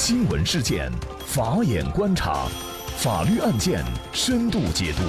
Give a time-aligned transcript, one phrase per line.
[0.00, 0.88] 新闻事件，
[1.26, 2.46] 法眼观察，
[2.98, 5.02] 法律案件深度解读，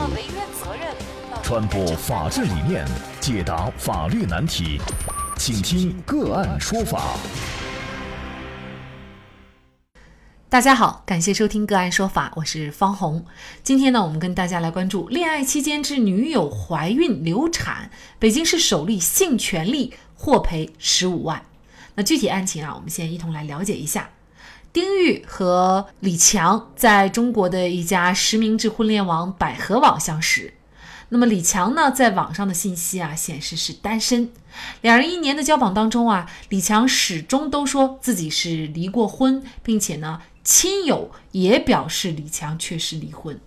[1.43, 2.87] 传播法治理念，
[3.21, 4.81] 解答法律难题，
[5.37, 7.15] 请听个案说法。
[10.49, 13.23] 大家好，感谢收听个案说法，我是方红。
[13.61, 21.43] 今天呢，我们跟大家来关注恋爱期间致女友怀孕流产，北京市首例性权利获赔十五万。
[21.93, 24.09] 那具体案情啊，我们先一同来了解一下。
[24.71, 30.53] 丁玉和李强在中国的一家实名制婚恋网百合网相识。
[31.11, 34.29] 那么李强呢，在网上的信息啊显示是单身。
[34.81, 43.39] 两人一年的交往当中啊，李强始终都说自己是离过婚，并且呢，亲友也表示李强确实离婚。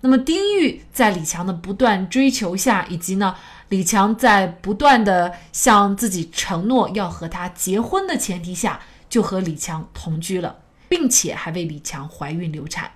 [0.00, 3.36] 那么丁玉在李强的不断追求下，以及呢，
[3.68, 10.56] 李强在不断的向自己承诺要和他结婚的前提下，就和李强同居了。
[10.90, 12.90] 并且还为李强怀孕流产。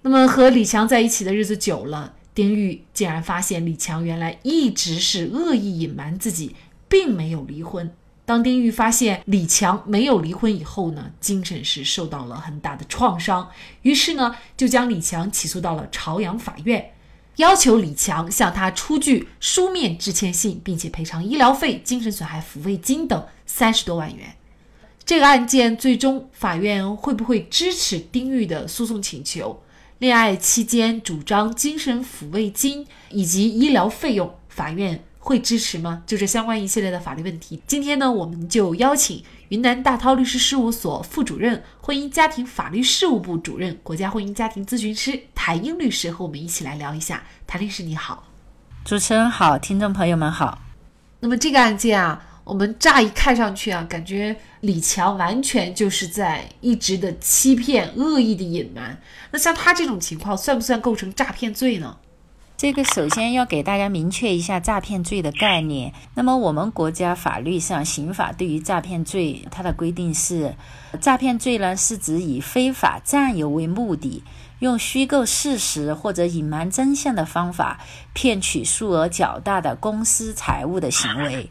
[0.00, 6.56] 那么和李强在一起的日子久了，丁玉竟然发现李强原来一直是恶意隐瞒自己，
[6.88, 7.94] 并没有离婚。
[8.24, 13.50] 当丁玉发现李强没有离婚以后呢，精神是受到了很大的创伤，
[13.82, 16.94] 于是呢就将李强起诉到了朝阳法院，
[17.36, 24.34] 要求李强向他出具书面致歉信，并且赔偿医疗费、精神损害抚慰金等三十多万元。
[25.04, 29.62] 这个案件最终法院会不会支持丁玉的诉讼请求？
[29.98, 36.02] 恋爱期间主张精神抚慰金以及医疗费用，法院会支持吗？
[36.06, 47.22] 就这相关一系列的法律问题，今天呢，我们就邀请云南大韬律师事务所副主任、婚姻家庭法律事务部主任、国家婚姻家庭咨询师谭英律师和我们一起来聊一下。
[47.46, 48.24] 谭律师你好，
[48.84, 50.60] 主持人好，听众朋友们好。
[51.20, 52.24] 那么这个案件啊。
[52.44, 59.00] 我们乍一看上去啊，感觉李强完全就是在一直的欺骗、恶意的隐瞒。
[59.30, 61.96] 那像他这种情况，算不算构成诈骗罪呢？
[62.56, 65.92] 这个首先要给大家明确一下诈骗罪的概念。
[66.14, 70.54] 那么我们国家法律上刑法对于诈骗罪，它的规定是：
[71.00, 74.22] 诈骗罪呢是指以非法占有为目的，
[74.60, 77.80] 用虚构事实或者隐瞒真相的方法，
[78.12, 81.50] 骗取数额较大的公私财物的行为。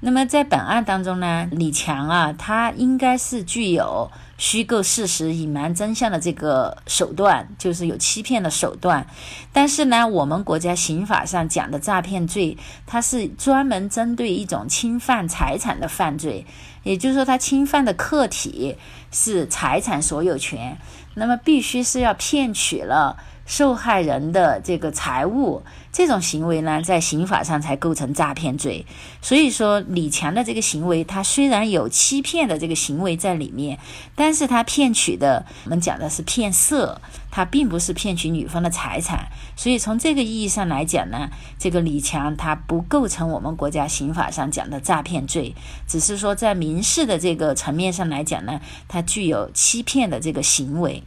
[0.00, 9.06] 那么在本案当中呢，李强啊，他应该是具有虚构事实、隐瞒真相的这个手段，就是有欺骗的手段。
[9.54, 16.44] 但是呢，我们国家刑法上讲的诈骗罪，它是专门针对一种侵犯财产的犯罪，
[16.82, 18.76] 也就是说，他侵犯的客体
[19.10, 20.78] 是财产所有权，
[21.14, 23.16] 那么必须是要骗取了。
[23.46, 25.62] 受害人的这个财物，
[25.92, 28.84] 这种行为呢，在刑法上才构成诈骗罪。
[29.22, 33.78] 所以说，李强的这个行为，他虽然有欺骗的这个行为在里面，
[34.14, 39.28] 但是他骗取的，我们讲的是骗色，他并不是骗取女方的财产。
[39.54, 45.54] 所以从这个意义上来讲呢，这个李强他不构成我们国家刑法上讲的诈骗罪，
[45.86, 51.04] 只是说在民事的这个层面上来讲呢，他具有欺骗的这个行为。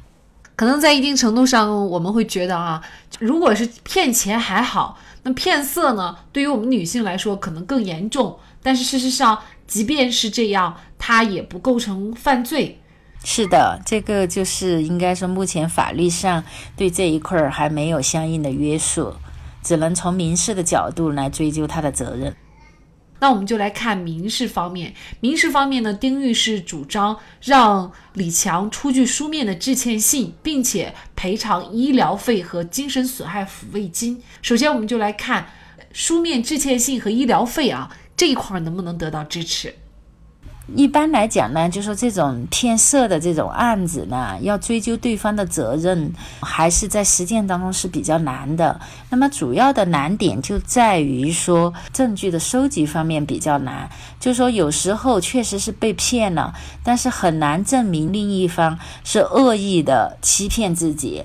[0.59, 2.83] 可能在一定程度上，我们会觉得啊，
[3.17, 6.17] 如果是骗钱还好，那骗色呢？
[6.33, 8.37] 对于我们女性来说，可能更严重。
[8.61, 12.77] 但是事实上，即便是这样，它也不构成犯罪。
[13.23, 16.43] 是的，这个就是应该说，目前法律上
[16.75, 19.13] 对这一块儿还没有相应的约束，
[19.63, 22.35] 只能从民事的角度来追究他的责任。
[23.19, 24.93] 那我们就来看民事方面。
[25.19, 34.21] 民事方面呢，丁玉是主张让李强出具书面的致歉信，并且赔偿医疗费和精神损害抚慰金。
[34.41, 35.47] 首先，我们就来看
[35.91, 39.75] 书面致歉信和医疗费啊这一块能不能得到支持。
[40.75, 48.79] 一般来讲呢，就说这种骗色的这种案子呢，要追究对方的责任，还是在实践当中是比较难的。
[49.09, 56.53] 那么主要的难点就在于说证据的收集方面比较难，就说有时候确实是被骗了，
[56.83, 61.23] 但是很难证明另一方是恶意的欺骗自己。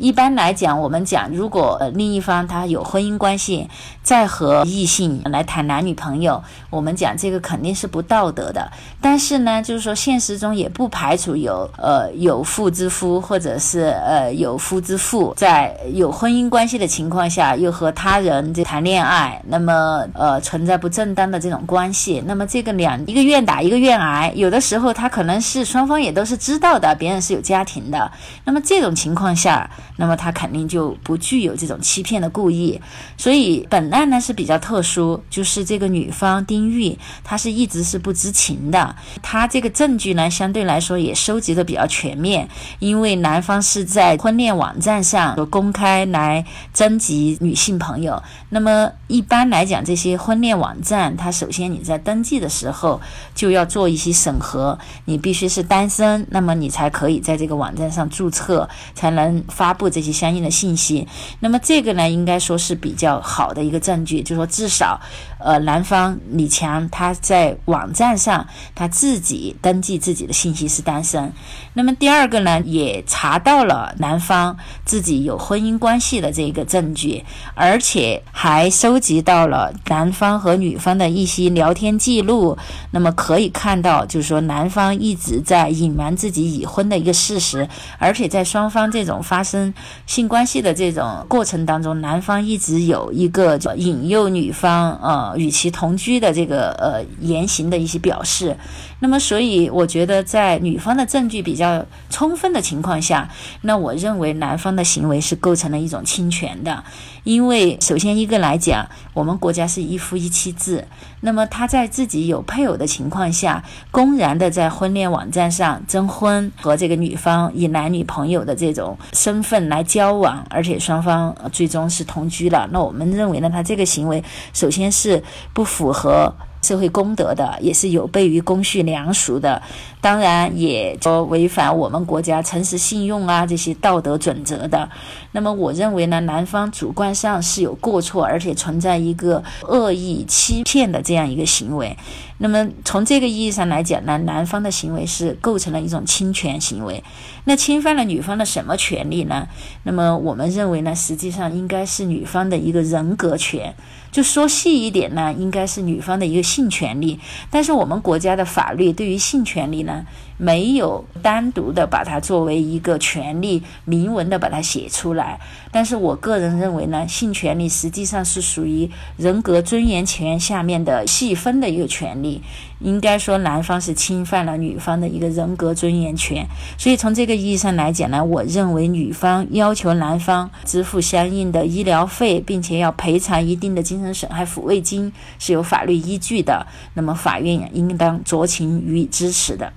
[0.00, 3.68] 一般来讲，我们讲，如果另一方他有婚姻关系，
[4.02, 8.72] 再和异性来谈男女朋友，我们讲这个肯定是不道德的。
[8.98, 22.24] 但是呢，就是说现实中也不排除有呃有妇之夫或者是呃有夫之妇，在有婚姻关系的情况下又和他人这谈恋爱，那么呃存在不正当的这种关系。
[22.26, 28.10] 那么这个两一个愿打一个愿挨，有的时候他可能是双方也都是知道的，别人是有家庭的。
[28.46, 29.68] 那么这种情况下。
[30.00, 32.80] 那么他肯定就不具有这种欺骗的故意。
[33.18, 38.96] 所以本案呢是比较特殊，就是这个女方丁玉，她是一直是不知情的。
[39.20, 42.48] 她这个证据呢相对来说也收集的比较全面，
[42.78, 48.22] 因为男方是在婚恋网站上公开来征集女性朋友。
[48.48, 52.98] 那么一般来讲，这些婚恋网站，它首先你在登记的时候
[53.34, 61.06] 就要做一些审核，你必须是单身，那么你才可以在这个网站上注册，才能发布这些相应的信息。
[61.40, 65.00] 那么这个呢，应该说是比较好的一个证据，就是说至少，
[65.38, 71.32] 呃，男方李强他在网站上他自己登记自己的信息是单身。
[71.74, 78.22] 那么第二个呢，也查到了男方自己有婚姻关系的这个证据，而且。
[78.32, 82.56] 还收集到了男方和女方的一些聊天记录，
[82.92, 89.74] 那么可以看到，就是说男方一直在隐瞒自己已婚的一个事实，而且在双方这种发生
[90.06, 98.56] 性关系的这种过程当中，男方一直有一个引诱女方呃与其同居的这个呃言行的一些表示。
[99.00, 103.28] 那么，所以我觉得在女方的证据比较充分的情况下，
[103.62, 106.84] 那我认为男方的行为是构成了一种侵权的。
[107.24, 110.86] 因为首先一个来讲，我们国家是一夫一妻制，
[111.20, 124.22] 那么他在自己有配偶的情况下，公然的在婚恋网站上征婚，和这个女方以男女朋友的这种身份来交往，而且双方最终是同居了，那我们认为呢，他这个行为
[124.52, 125.22] 首先是
[125.54, 126.34] 不符合。
[126.62, 129.60] 社会公德的，也是有悖于公序良俗的，
[130.00, 134.88] 当然也说违反我们国家诚实信用啊这些道德准则的。
[135.32, 141.96] 那么我认为呢，男方主观上是有过错，而且存在一个恶意欺骗的这样一个行为。
[142.38, 147.04] 那么从这个意义上来讲呢，男方的行为是构成了一种侵权行为。
[147.44, 149.46] 那侵犯了女方的什么权利呢？
[149.82, 153.74] 那么我们认为呢，实际上应该是女方的一个人格权。
[154.10, 157.20] 就说细一点呢，应该是女方的一个性权利。
[157.50, 159.89] 但是我们国家的法律对于性权利呢
[160.36, 165.38] 没有单独的把它作为一个权利，明文的把它写出来。
[165.70, 172.42] 但是我个人认为呢，性权利实际上是属于人格尊严权下面的细分的一个权利。
[172.80, 176.46] 应该说，男方是侵犯了女方的一个人格尊严权。
[176.78, 186.66] 所以从这个意义上来讲呢，我认为女方要求男方支付相应的医疗费，并且要赔偿一定的精神损害抚慰金是有法律依据的。
[186.94, 189.70] 那么法院应当酌情予以支持的。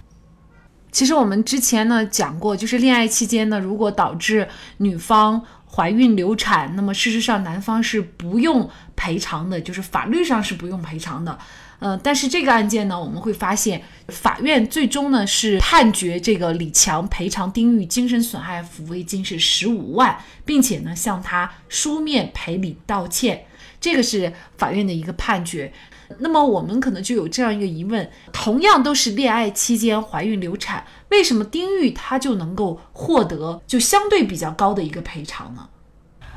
[0.93, 4.47] 其实我们之前呢讲过，就是恋爱期间呢，如果导致
[4.77, 11.37] 女方怀孕流产，那么事实上男方是不用赔偿的，就是法律上是不用赔偿的。
[11.79, 23.45] 呃，但是这个案件呢，我们会发现法院最终呢是判决这个李强赔偿丁玉精神损害抚慰金是十五万，并且呢向他书面赔礼道歉，
[23.81, 25.73] 这个是法院的一个判决。
[26.19, 35.69] 那么我们可能就有这样一个疑问：同样都是恋爱期间怀孕流产，为什么丁玉她就能够获得就相对比较高的一个赔偿呢？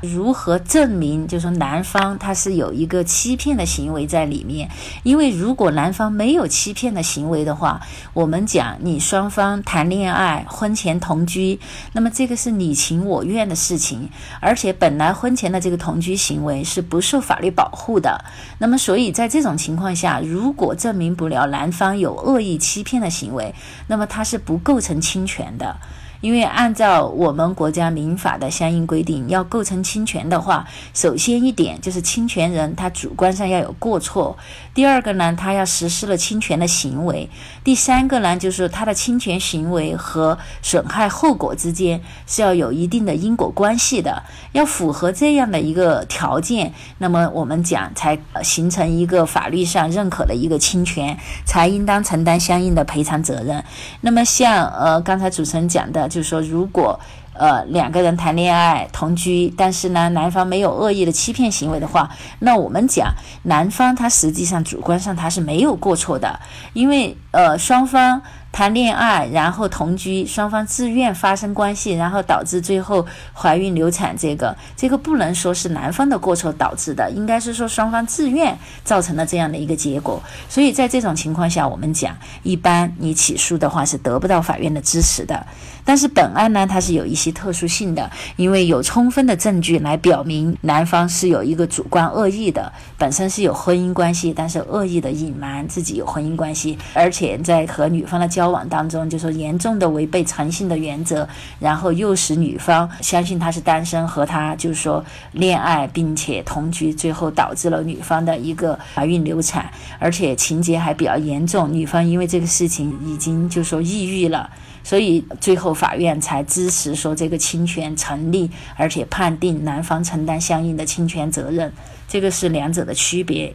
[0.01, 1.27] 如何证明？
[1.27, 4.69] 就是说，男方他是有一个欺骗的行为在里面。
[5.03, 7.81] 因为如果男方没有欺骗的行为的话，
[8.13, 11.59] 我们讲你双方谈恋爱、婚前同居，
[11.93, 14.09] 那么这个是你情我愿的事情，
[14.39, 18.23] 而且本来婚前的这个同居行为是不受法律保护的。
[18.59, 23.55] 那么，所以在这种情况下，如果证明不了男方有恶意欺骗的行为，
[23.87, 25.77] 那么他是不构成侵权的。
[26.21, 34.35] 因为按照我们国家民法的相应规定，要构成侵权的话，首先一点就是侵权人他主观上要有过错；
[34.73, 37.29] 第二个呢，他要实施了侵权的行为；
[37.63, 53.63] 第三个呢，就是他的侵权行为和损害后果之间是要有一定的因果关系的，要符合这样的一个条件，那么我们讲才形成一个法律上认可的一个侵权，才应当承担相应的赔偿责任。
[54.01, 56.06] 那么像呃刚才主持人讲的。
[56.07, 56.99] 就是说，如果
[57.33, 62.09] 呃两个人谈恋爱同居，但是呢男方没有恶意的欺骗行为的话，
[62.39, 66.39] 那我们讲男方他实际上主观上他是没有过错的，
[66.73, 68.21] 因为呃双方。
[68.51, 80.21] 谈恋爱，然后同居，双方自愿发生关系，然后导致最后怀孕流产，这个这个不能说是男方的过错导致的，应该是说双方自愿造成了这样的一个结果。
[80.49, 85.45] 所以在这种情况下，我们讲，一般你起诉的话是得不到法院的支持的。
[85.85, 98.47] 但是本案呢，它是有一些特殊性的，因为有充分的证据来表明男方是有一个主观恶意的，本身是有婚姻关系，但是恶意的隐瞒自己有婚姻关系，而且在和女方的交。
[98.47, 101.27] 往当中，就说严重的违背诚信的原则，
[101.59, 105.03] 然后诱使女方相信他是单身，和他就是说
[105.33, 114.49] 恋爱并且同居，最后导致了女方的一个怀孕流产，而且情节还比较严重，女方因为这个事情已经就说抑郁了。
[114.81, 121.71] 所以最后法院才支持说这个侵权成立，而且判定男方承担相应的侵权责任，
[122.07, 123.53] 这个是两者的区别。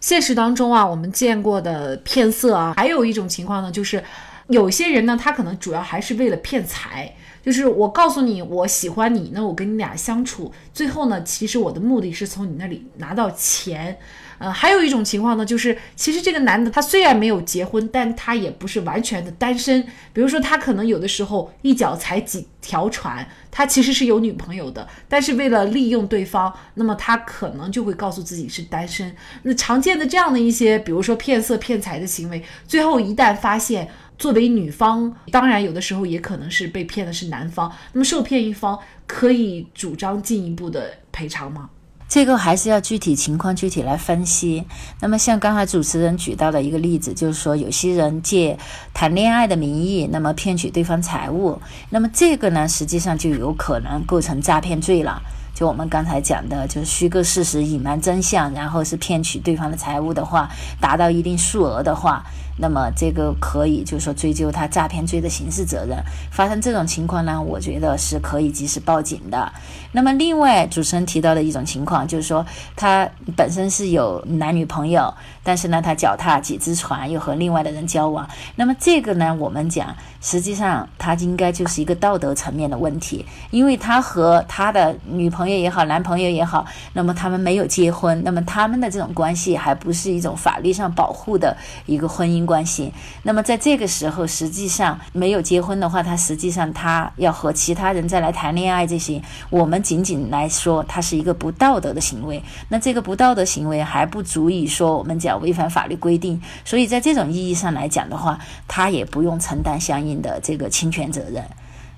[0.00, 4.02] 现实当中啊，我们见过的骗色啊，还有一种情况呢，就是
[4.48, 13.98] 有些人呢，他可能主要还是为了骗财，就是我告诉你我喜欢你，那我跟你俩相处，最后呢，其实我的目的是从你那里拿到钱。
[14.38, 19.82] 呃，还有一种情况呢，就是其实这个男的他虽然没有结婚，但他也不是完全的单身。
[20.12, 29.14] 比如说他可能有的时候一脚踩几条船，他其实是有女朋友的，但是为了利用对方，那么他可能就会告诉自己是单身。
[29.42, 33.88] 那常见的这样的一些，比如说骗色骗财的行为，最后一旦发现，
[34.18, 41.70] 作为女方，当然有的时候也可能是被骗的是男方，那么受骗一方可以主张进一步的赔偿吗？
[42.08, 44.64] 这个还是要具体情况具体来分析。
[45.00, 48.58] 那么像刚才主持人举到的一个例子，就是说有些人借
[48.94, 51.60] 谈恋爱的名义，那么骗取对方财物，
[51.90, 55.20] 那么这个呢，实际上就有可能构成诈骗罪了。
[55.52, 60.48] 就我们刚才讲的，就是虚构事实、隐瞒真相，然后是骗取对方的财物的话，
[60.80, 62.24] 达到一定数额的话。
[62.58, 66.02] 那么这个可以就是说追究他诈骗罪的刑事责任。
[66.30, 69.52] 发生这种情况呢，我觉得是可以及时报警的。
[69.92, 72.44] 那么另外主持人提到的一种情况，就是说
[72.74, 78.28] 他本身是有男女朋友，但是呢他脚踏几只船，又和另外的人交往。
[78.54, 92.45] 那么这个呢，我们讲实际上他应该就是一个道德层面的问题，因为他和他的女朋友也好，男朋友也好，那么他们没有结婚，那么他们的这种关系还不是一种法律上保护的一个婚姻。
[92.46, 92.92] 关系，
[93.24, 102.42] 那么在这个时候，实际上没有结婚的话，他实际上他要和其他人再来谈恋爱，这些我们仅仅来说，他是一个不道德的行为。
[102.68, 108.38] 那这个不道德行为还不足以说我们讲违反法律规定，所以在这种意义上来讲的话，
[108.68, 111.44] 他也不用承担相应的这个侵权责任。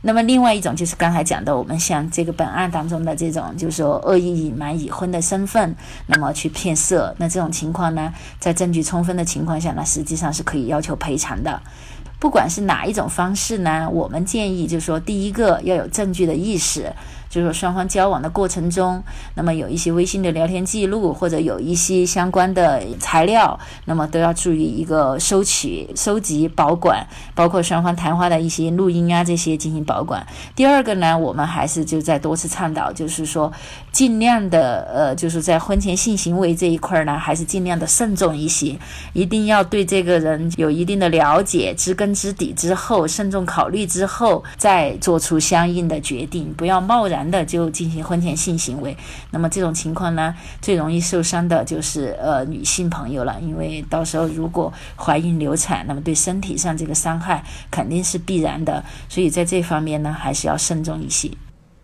[0.00, 5.75] 那么，另外一种就是刚才讲的，我们像这个本案当中的这种，就是说恶意隐瞒已婚的身份，
[6.07, 11.61] 那么去骗色，那这种情况呢，在证据充分的情况下呢，实际上是可以要求赔偿的。
[12.21, 16.93] 不管是哪一种方式呢，我们建议就是说，第一个要有证据的意识。
[17.28, 19.02] 就是说，双方交往的过程中，
[19.35, 30.26] 那么有一些微信的聊天记录，或者有一些相关的材料，那么都要注意一个收取、收集、保管，包括双方谈话的一些录音啊这些进行保管。
[30.56, 33.52] 第二个呢，我们还是就在多次倡导，就是说，
[33.92, 38.78] 尽量的呃，就是在婚前性行为这一块呢，还是尽量的慎重一些，
[39.12, 47.18] 一定要对这个人有一定的了解、知根知底之后，慎重考虑之后，再做出相应的决定，不要贸然。
[47.19, 48.97] 男的就进行婚前性行为，
[49.33, 50.33] 那么这种情况呢，
[50.63, 61.29] 最容易受伤的就是呃女性朋友了，因为到时候如果怀孕流产，那么对身体上这个伤害肯定是必然的，所以在这方面呢，还是要慎重一些。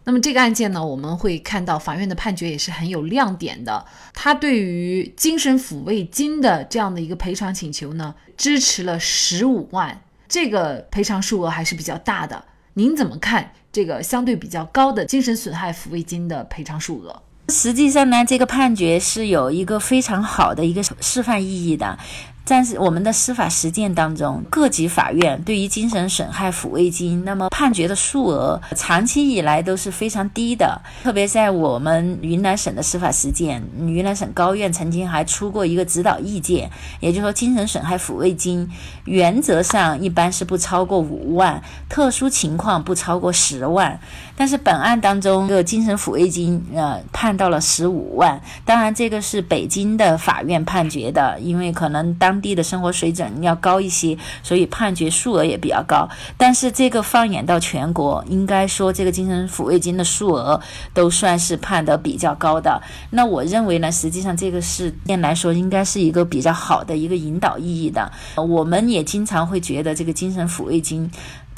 [0.04, 12.44] 那么这个案件呢，我们会看到法院的判决也是很有亮点的，他对于精神抚慰金的这样的一个赔偿请求呢，支持了十五万，这个赔偿数额还是比较大的。
[12.76, 17.22] 您怎么看这个相对比较高的精神损害抚慰金的赔偿数额？
[17.48, 21.96] 实际上呢，这个判决是有一个非常好的一个示范意义的。
[22.46, 30.80] 但是我们的司法实践当中，各级法院对于精神损害抚慰金，那么判决的数额长期以来都是非常低的。
[31.02, 36.70] 特别在我们云南省的司法实践，云南省高院曾经还出过一个指导意见，
[37.00, 38.68] 也就是说，精神损害抚慰金
[39.06, 43.98] 原则上一般是不超过五万，特殊情况不超过十万。
[44.36, 48.40] 但是本案当中，这个精神抚慰金呃判到了十五万。
[48.64, 56.08] 当然，这个是北京的法院判决的，因为可能当当地的生活水准要高一些，所以判决数额也比较高。
[56.36, 60.60] 但是这个放眼到全国，应该说这个精神抚慰金的数额
[60.92, 62.82] 都算是判得比较高的。
[63.10, 68.10] 那我认为呢，实际上这个事件来说，应该是一个比较好的一个引导意义的。
[68.34, 71.08] 我们也经常会觉得这个精神抚慰金。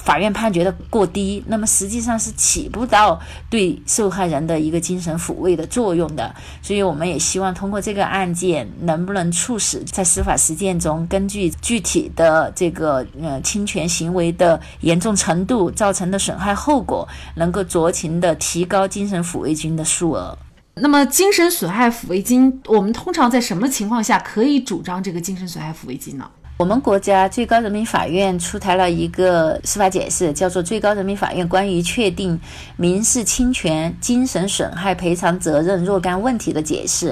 [0.06, 3.20] 法院判决的过低，那么实际上是起不到
[3.50, 6.32] 对受害人的一个精神抚慰的作用的。
[6.62, 20.38] 所以我们也希望通过这个案件，能不能促使在司法实践中，根据具体的这个呃侵权行为的严重程度造成的损害后果，能够酌情的提高精神抚慰金的数额。
[20.76, 26.30] 那么，精神损害抚慰金，我们通常在什么情况下可以主张这个精神损害抚慰金呢？
[26.58, 32.40] 我们国家最高人民法院出台了一个司法解释，叫做《最高人民法院关于确定
[32.78, 37.10] 民事侵权精神损害赔偿责任若干问题的解释》。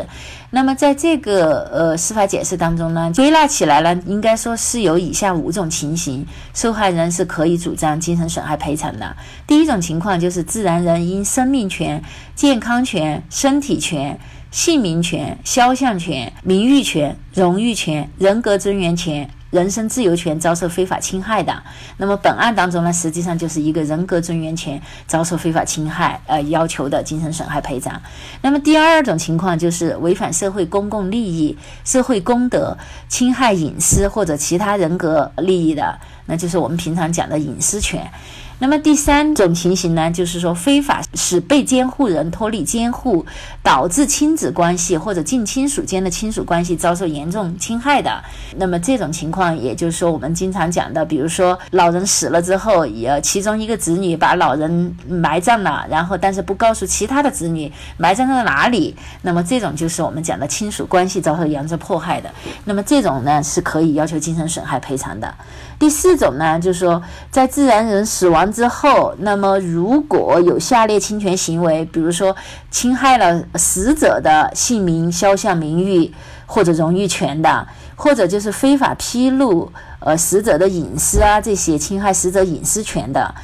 [0.49, 9.15] 那么在这个呃司法解释当中呢，归纳起来呢，应该说是有以下五种情形，受害人是可以主张精神损害赔偿的。
[9.47, 12.03] 第一种情况就是自然人因生命权、
[12.35, 14.19] 健康权、身体权。
[14.55, 21.61] 姓名权、肖像权、名誉权、荣誉权、人格尊严权、人身自由权遭受非法侵害的，
[21.97, 28.01] 那么本案当中呢，实际上就是一个人格尊严权遭受非法侵害，呃，要求的精神损害赔偿。
[28.43, 38.09] 那么第二种情况就是违反社会公共利益、社会公德、侵害隐私或者其他人格利益的，那就是我们平常讲的隐私权。
[38.61, 43.27] 那么第三种情形呢，就是说非法使被监护人脱离监护，
[43.63, 48.23] 导致亲子关系或者近亲属间的亲属关系遭受严重侵害的。
[48.57, 62.31] 那么这种情况，也就是说我们经常讲的，比如说老人死了之后，也其中一个子女把老人埋葬了，然后但是不告诉其他的子女埋葬在哪里，那么这种就是我们讲的亲属关系遭受严重迫害的。
[62.65, 65.35] 那么这种呢是可以要求精神损害赔偿的。
[65.79, 68.51] 第四种呢，就是说在自然人死亡。
[68.53, 72.35] 之后，那么如果有下列侵权行为，比如说
[72.71, 76.13] 侵害了死者的姓名、肖像、名誉
[76.47, 77.67] 或者荣誉权的，
[77.97, 83.35] 或者就是非法披露呃死者的隐私啊，这些侵害死者隐私权的。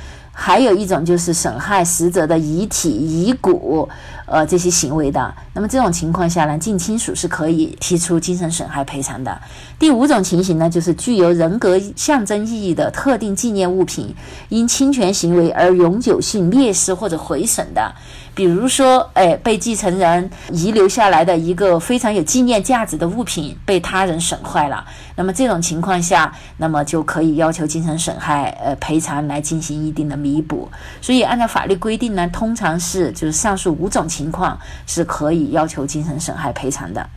[0.43, 3.87] 还有一种就是损害死者的遗体、遗骨，
[4.25, 5.35] 呃，这些行为的。
[5.53, 9.39] 那么这种情况下呢，近亲属是可以提出精神损害赔偿的。
[9.79, 14.15] 第五种情形呢，就是具有人格象征意义的特定纪念物品，
[14.49, 17.95] 因侵权行为而永久性灭失或者毁损的。
[18.35, 24.85] 比如说，哎，被继承人遗留下来的一个非常有纪念价值的物品被他人损坏了，
[25.17, 30.69] 那么这种情况下，那么就可以要求精神损害呃赔偿来进行一定的弥补。
[31.01, 37.09] 所以按照法律规定呢，通常是就是上述五种情况是可以要求精神损害赔偿的。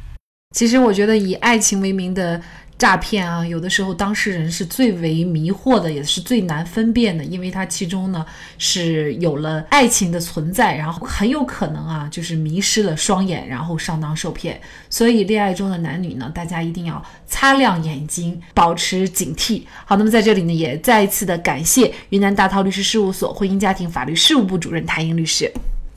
[0.56, 2.42] 其实我觉得以爱情为名的。
[2.78, 8.26] 诈骗啊，有的时候当事人是最为迷惑的，也是最难分辨的，因为它其中呢
[8.58, 14.60] 是有了爱情的存在，然后很有可能啊就是迷失了双眼，然后上当受骗。
[14.90, 19.64] 所以恋爱中的男女呢，大家一定要擦亮眼睛，保持警惕。
[19.86, 25.50] 好，那么在这里呢，也再一次的感谢云南大韬律师事务所婚姻家庭法律事务部主任谭英律师。